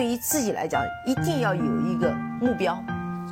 [0.00, 2.10] 对于自己来讲，一定要有一个
[2.40, 2.82] 目标。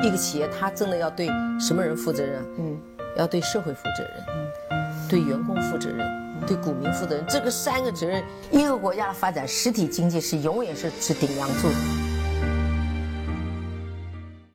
[0.03, 1.27] 一个企业，它真的要对
[1.59, 2.45] 什么人负责任？
[2.59, 2.79] 嗯，
[3.17, 4.13] 要对社会负责任，
[4.73, 6.07] 嗯，对员工负责任，
[6.47, 7.25] 对股民负责任。
[7.27, 11.69] 这个三个责任，一个国家的发展，实体经济是永远是是顶梁柱。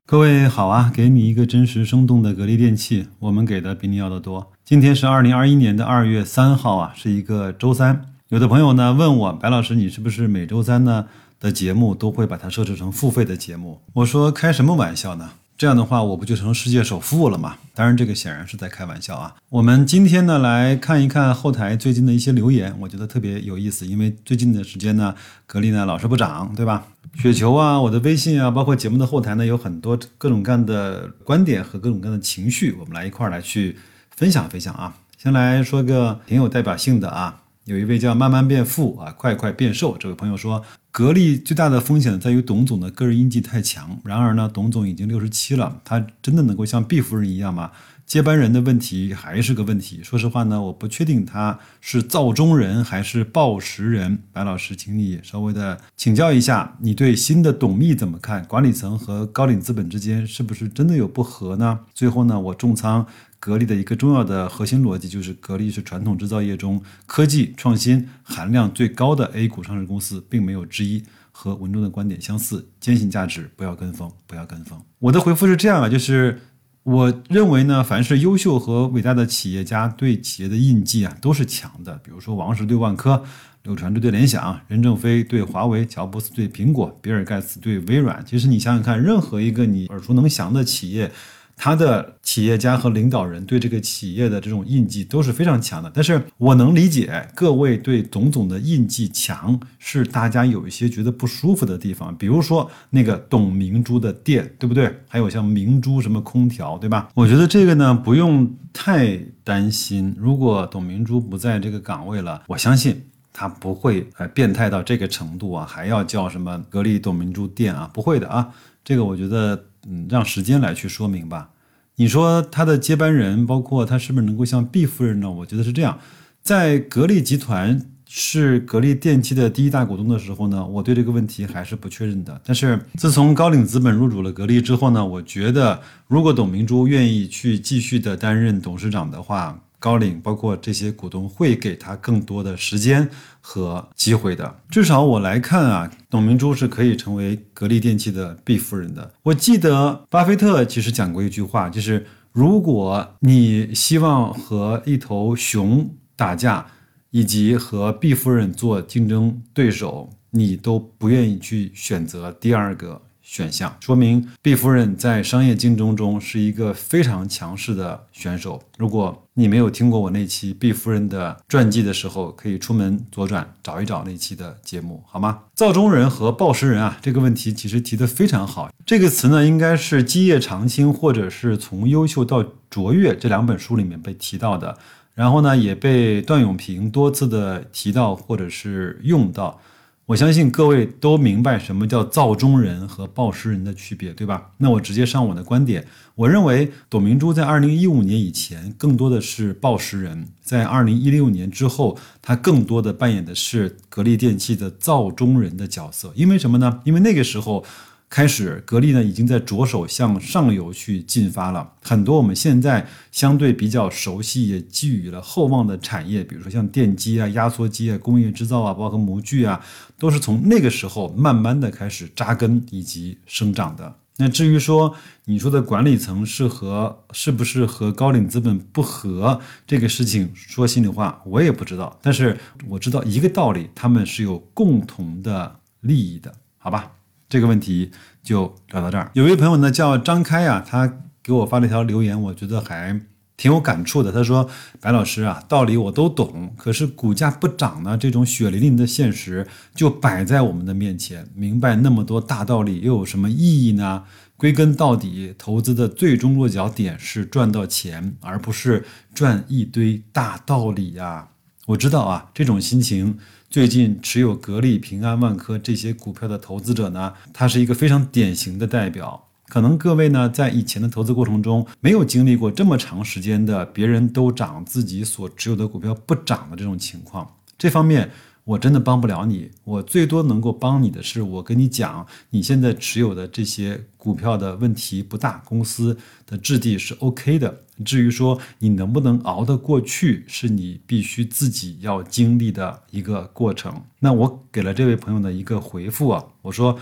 [0.06, 4.52] 各位好啊，给你一个真实生动的格力电器，我们给的比你要的多。
[4.64, 8.06] 今天是二零二一年的二月三号啊，是一个周三。
[8.30, 11.08] 有的朋友呢问我，白老师，你是不是每周三呢？
[11.44, 13.82] 的节目都会把它设置成付费的节目。
[13.92, 15.32] 我说开什么玩笑呢？
[15.58, 17.58] 这样的话我不就成世界首富了吗？
[17.76, 19.36] 当然，这个显然是在开玩笑啊。
[19.50, 23.86] 我们今天呢来看一看后台最近的一些留言，我觉得特别有意思。
[23.86, 25.14] 因为最近的时间呢，
[25.46, 26.88] 格力呢老是不涨，对吧？
[27.16, 33.78] 雪球啊，我的微信啊，包括节目的后台呢，有很多各种各样的观点和各种各样的情绪，我们来一块儿来去
[34.16, 34.96] 分享分享啊。
[35.22, 37.42] 先来说个挺有代表性的啊。
[37.66, 40.62] 有一位叫慢慢变富啊，快快变瘦这位朋友说，
[40.94, 44.00] 格力最大的风险在于董总的个人印记太强。
[44.04, 47.72] 然而呢，董总已经六十七了，他真的能够像毕夫人一样吗？
[48.06, 50.02] 接班人的问题还是个问题。
[50.04, 54.20] 说实话呢，我不确定他是造中人还是报时人。
[54.32, 58.46] 白老师，请你稍微的请教一下，你对新的董秘怎么看？
[58.46, 61.80] 管理层和高瓴资本之间是不是真的有不和呢？
[61.96, 63.08] 最后呢，我重仓。
[63.44, 71.04] 格力的一个重要的核心逻辑就是，格力是传统制造业中科技创新含量最高的 A 股上市公司，并没有之一。
[71.36, 74.80] 和文中的观点相似，坚信价值，不要跟风，不要跟风。
[75.00, 76.40] 我的回复是这样啊，就是
[76.84, 81.98] 我认为呢，凡是优秀和伟大的企业家对企业的印记啊，都是强的。
[81.98, 83.26] 比如说王石对万科，
[83.64, 88.24] 柳传志对联想，任正非对华为，乔布斯对苹果，比尔盖茨对微软。
[88.26, 91.12] 其实你想想看，任何一个你耳熟能详的企业。
[91.56, 104.94] 他的企业家和领导人对这个企业的这种印记都是非常强的，但是我能理解各位对董总的印记强是大家有一些觉得不舒服的地方，比如说那个董明珠的店，对不对？
[105.08, 107.10] 还有像明珠什么空调，对吧？
[107.14, 117.90] 我觉得这个呢不用太担心，如果董明珠不在这个岗位了，我相信他不会呃变态到这个程度啊，还要叫什么格力董明珠店啊？
[117.94, 118.50] 不会的啊，
[118.84, 119.66] 这个我觉得。
[119.88, 121.50] 嗯，让时间来去说明吧。
[121.96, 125.30] 你说他的接班人，包括他是不是能够像毕夫人呢？
[125.30, 126.00] 我觉得是这样，
[126.42, 132.42] 在格力集团是格力电器的第一大股东的时候呢，我对这个问题还是不确认的。
[132.46, 139.60] 但是自从高瓴资本入主了格力之后呢，我觉得如果董明珠愿意去继续的担任董事长的话。
[139.84, 143.10] 高瓴包括这些股东会给他更多的时间
[143.42, 144.62] 和机会的。
[144.70, 149.12] 至少我来看啊，董明珠是可以成为格力电器的 B 夫人的。
[149.24, 156.66] 我记得巴菲特其实讲过一句话，就是如果你希望和一头熊打架，
[157.12, 163.02] 以及和 B 夫人做竞争对手，你都不愿意去选择第二个。
[163.24, 168.62] 选项说明毕夫人在商业竞争中是一个非常强势的选手。
[168.78, 175.40] 如果你没有听过我那期毕夫人的传记的时候，可以出门左转找一找那期的节目，好吗？
[175.56, 178.70] 造中人和报时人啊，这个问题其实提得非常好。
[178.86, 184.78] 这个词呢，应该是《基业长青》或者是从优秀到卓越这两本书里面被提到的，
[185.16, 189.62] 然后呢，也被段永平多次的提到或者是用到。
[190.06, 194.52] 我相信各位都明白什么叫造中人和报时人的区别，对吧？
[194.58, 206.12] 那我直接上我的观点，我认为董明珠在二零一五年以前更多的是报时人，在二零一六年之后，她更多的扮演的是格力电器的造中人的角色。
[206.16, 206.82] 因为什么呢？
[206.84, 207.64] 因为那个时候。
[208.14, 211.74] 开始，格力呢已经在着手向上游去进发了。
[211.82, 219.60] 很多我们现在相对比较熟悉、也寄予了厚望的产业，比如说像电机啊、压缩机啊、工业制造啊，包括模具啊，
[219.98, 223.96] 都是从那个时候慢慢的开始扎根以及生长的。
[224.18, 224.94] 那至于说
[225.26, 231.98] 你说的管理层是和是不是和高瓴资本不和这个事情，说心里话，我也不知道。
[232.00, 232.38] 但是
[232.68, 236.92] 我知道一个道理，他们是有共同的利益的，好吧？
[237.34, 237.90] 这个问题
[238.22, 239.10] 就聊到这儿。
[239.16, 243.02] 有一位朋友呢叫张开啊，他给我发了一条留言，我觉得还
[243.36, 244.12] 挺有感触的。
[244.12, 244.48] 他说
[244.80, 251.28] ：“白老师啊，道理我都懂，可是股价不涨呢，这种血淋淋的现实就摆在我们的面前。
[251.34, 254.04] 明白那么多大道理又有什么意义呢？
[254.38, 261.30] 归根到底，投资的最终落脚点是赚到钱，而不是赚一堆大道理呀。
[261.66, 263.18] 我知道啊，这种心情。”
[263.54, 269.28] 最近持有格力、平安、万科这些股票的投资者呢，他是一个非常典型的代表。
[269.48, 277.32] 可能各位呢，在以前的投资过程中，没有经历过这么长时间的别人都涨，自己所持有的股票不涨的这种情况。
[277.56, 278.10] 这方面，
[278.46, 287.62] 我真的帮不了你，我最多能够帮你的是，我跟你讲，你现在持有的这些股票的问题不大，公司的质地是 OK 的。
[287.86, 293.84] 至于说你能不能熬得过去，是你必须自己要经历的一个过程。
[294.00, 296.78] 那我给了这位朋友的一个回复啊，我说，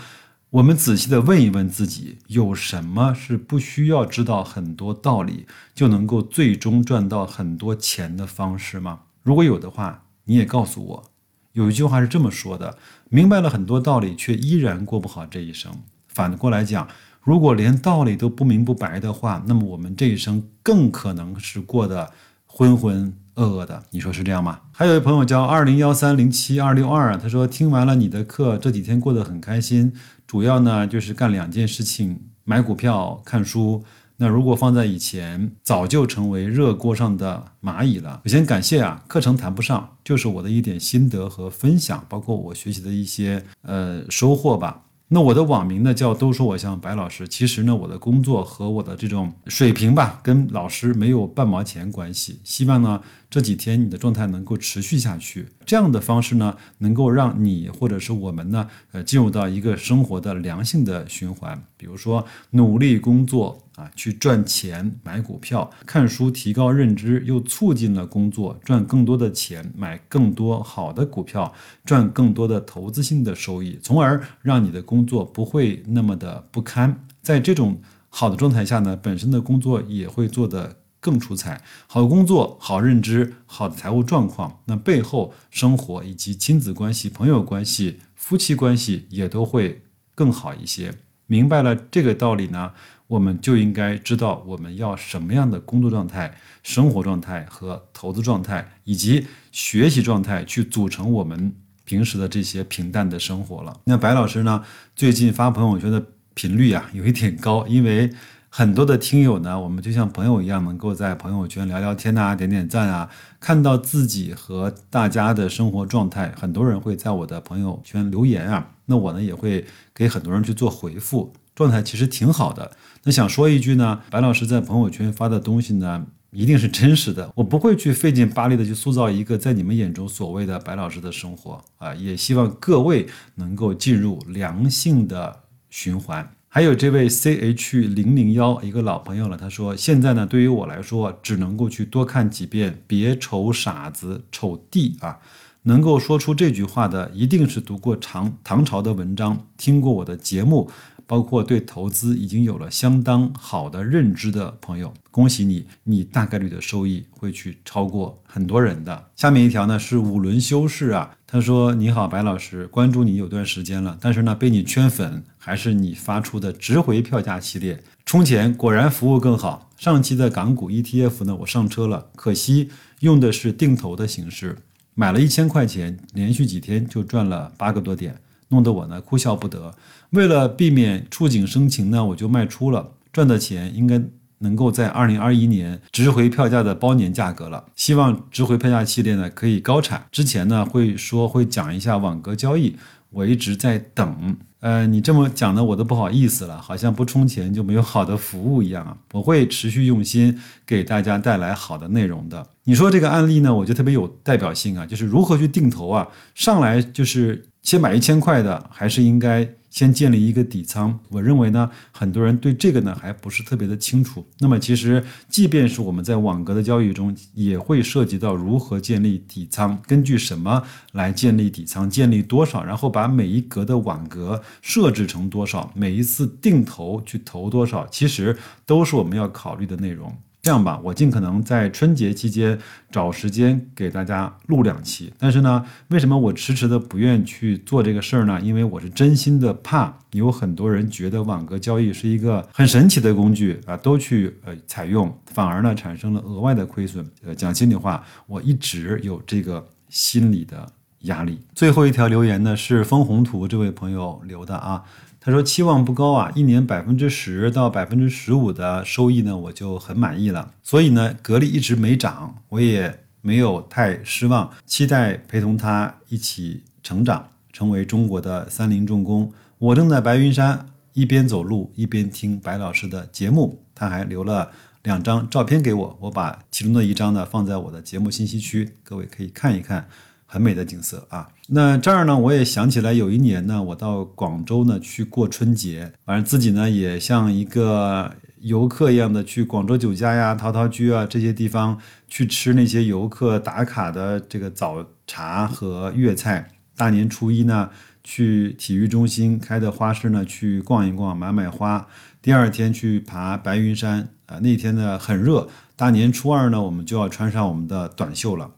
[0.50, 9.02] 我们仔细的问一问自己，有什么是不需要知道很多道理就能够最终赚到很多钱的方式吗？
[9.22, 11.11] 如果有的话，你也告诉我。
[11.52, 12.78] 有一句话是这么说的：
[13.08, 15.72] 明白了很多道理，却依然过不好这一生。
[16.08, 16.88] 反过来讲，
[17.22, 22.10] 如果连道理都不明不白的话，那么我们这一生更可能是过得
[22.46, 23.82] 浑浑噩噩的。
[23.90, 24.60] 你说是这样吗？
[24.72, 29.92] 还有一朋友叫二零幺三零七二六二，他说听完了你的课，这几天过得很开心，
[30.26, 33.84] 主要呢就是干两件事情：买股票、看书。
[34.22, 38.20] 那如果放在以前，早就成为热锅上的蚂蚁了。
[38.24, 44.84] 首先感谢啊，课程谈不上，就是我的一点心得和分享，包括我学习的一些呃收获吧。
[45.08, 52.38] 那我的网名呢叫都说我像白老师，其实呢我的工作和我的这种水平吧，跟老师没有半毛钱关系。
[52.44, 53.02] 希望呢。
[53.32, 61.58] 这几天你的状态能够持续下去，这样的方式呢，能够让你或者是我们呢，呃，进入到一个生活的良性的循环。
[61.78, 71.52] 比如说努力工作啊，去赚钱买股票，看书提高认知，又促进了工作赚更多的钱，买更多好的股票，
[71.84, 77.04] 赚更多的投资性的收益，从而让你的工作不会那么的不堪。
[77.20, 80.76] 在这种好的状态下呢，本身的工作也会做得。
[81.02, 89.82] 更出彩，好工作、好认知、好的财务状况，那背后生活以及亲子关系、朋友关系、夫妻关系也都会
[90.14, 90.94] 更好一些。
[91.26, 92.70] 明白了这个道理呢，
[93.12, 101.54] 我们就应该知道我们要什么样的工作状态、生活状态和投资状态以及学习状态，去组成我们
[101.84, 103.78] 平时的这些平淡的生活了。
[103.84, 104.64] 那白老师呢，
[104.96, 108.10] 最近发朋友圈的频率啊，有一点高，因为。
[108.54, 113.08] 很多的听友呢，我们就像朋友一样，能够在朋友圈聊聊天呐，点点赞啊，
[113.40, 116.30] 看到自己和大家的生活状态。
[116.38, 119.64] 很多人会在我的朋友圈留言啊，那我呢也会
[119.94, 122.72] 给很多人去做回复，状态其实挺好的。
[123.04, 136.30] 那想说一句呢，白老师在朋友圈发的东西呢，一定是真实的，我不会去费劲巴力的去塑造一个在你们眼中所谓的白老师的生活啊，也希望各位能够进入良性的循环。
[136.48, 145.18] 还有这位 C H 零零幺一个老朋友了，他说现在呢，对于我来说，只能够去多看几遍，别瞅傻子，瞅地啊！
[145.62, 150.70] 能够说出这句话的，一定是读过唐唐朝的文章，听过我的节目。
[151.12, 159.10] 包括对投资已经有了相当好的认知的朋友，恭喜你，你大概率的收益会去超过很多人的。
[159.14, 169.68] 下面一条呢是五轮修饰啊，他说：“你好，白老师，关注你有段时间了，但是呢被你圈粉，还是你发出的值回票价系列，充钱果然服务更好。
[169.76, 172.70] 上期的港股 ETF 呢，我上车了，可惜
[173.00, 174.56] 用的是定投的形式，
[174.94, 178.16] 买了一千块钱，连续几天就赚了八个多点。”
[178.52, 179.74] 弄得我呢哭笑不得。
[180.10, 184.00] 为了避免触景生情呢，我就卖出了，赚的钱应该
[184.38, 187.64] 能够在二零二一年值回票价的包年价格了。
[187.74, 190.06] 希望值回票价系列呢可以高产。
[190.12, 192.76] 之前呢会说会讲一下网格交易，
[193.08, 194.36] 我一直在等。
[194.60, 198.96] 呃，你这么讲呢，我都不好意思了，好像不充钱就没有好的服务一样啊。
[199.12, 202.46] 我会持续用心给大家带来好的内容的。
[202.64, 207.46] 你说这个案例呢，我觉得特别有代表性啊，就是如何去定投啊，上来就是。
[207.62, 210.98] 先买一千块的，还是应该先建立一个底仓。
[211.08, 214.26] 我认为呢，很多人对这个呢还不是特别的清楚。
[214.40, 230.12] 那么其实，即便是我们在网格的交易中，也会涉及到如何建立底仓，根据什么来建立底仓，建立多少，然后把每一格的网格设置成多少，每一次定投去投多少，其实都是我们要考虑的内容。
[230.44, 232.58] 这样吧，我尽可能在春节期间
[232.90, 235.12] 找时间给大家录两期。
[235.16, 238.40] 但是呢，为什么我迟迟的不愿去做这个事儿呢？
[238.40, 247.08] 因为我是真心的怕有很多人觉得网格交易是一个很神奇的工具啊，都去呃采用，反而呢产生了额外的亏损。
[247.24, 250.66] 呃，讲心里话，我一直有这个心理的
[251.02, 251.38] 压力。
[251.54, 254.82] 最后一条留言呢是风红图这位朋友留的啊。
[255.24, 260.52] 他说期望不高啊，一年百分之十到百分之十五的收益呢，我就很满意了。
[260.64, 269.32] 所以呢，格力一直没涨，我也没有太失望，期待陪同他一起成长，成为中国的三菱重工。
[269.58, 273.62] 我正在白云山，一边走路一边听白老师的节目。
[273.76, 274.50] 他还留了
[274.82, 279.86] 两张照片给我，我把其中的一张呢放在我的节目信息区，各位可以看一看。
[280.32, 281.28] 很美的景色啊。
[281.48, 288.10] 那这儿呢，我也想起来有一年呢，我到广州呢去过春节，反正自己呢也像一个
[288.40, 296.48] 游客一样的去广州酒家呀、陶陶居啊这些地方去吃那些游客打卡的这个早茶和粤菜。
[296.74, 297.68] 大年初一呢，
[298.02, 301.86] 去体育中心开的花市呢去逛一逛，买买花。
[302.22, 305.46] 第二天去爬白云山啊，那天呢很热。
[305.76, 308.50] 大年初二呢，我们就要穿上我们的短袖了。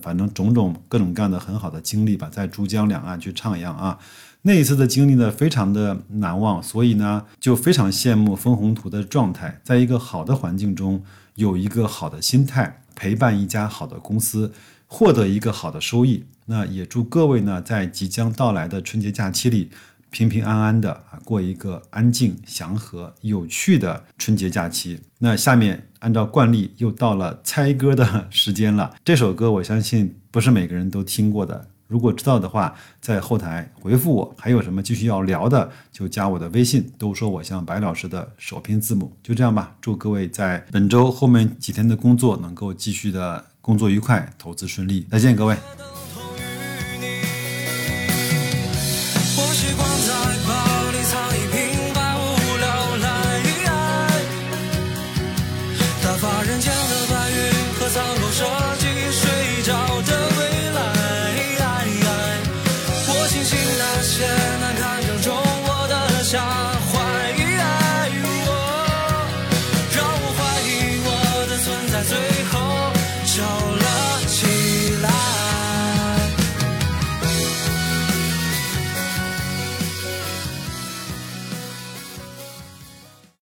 [0.00, 3.98] 反正种种各种各样的很好的经历吧，在珠江两岸去徜徉啊，
[4.42, 11.02] 那一次的经历呢，非常的难忘，所以呢，就非常羡慕分红图的状态，在一个好的环境中，
[11.36, 14.52] 有一个好的心态，陪伴一家好的公司，
[14.86, 16.24] 获得一个好的收益。
[16.46, 19.70] 那也祝各位呢，在即将到来的春节假期里，
[20.10, 25.00] 平平安安的啊，过一个安静、祥和、有趣的春节假期。
[25.18, 28.94] 那下面按照惯例，又到了猜歌的时间了。
[29.04, 34.34] 这首歌我相信不是每个人都听过的，如果知道的话，在后台回复我。
[34.38, 36.90] 还有什么继续要聊的，就加我的微信。
[36.96, 39.76] 都说我像白老师的首拼字母，就这样吧。
[39.80, 45.06] 祝各位在本周后面几天的工作能够继续的工作愉快，投资顺利。
[45.10, 45.56] 再见，各位。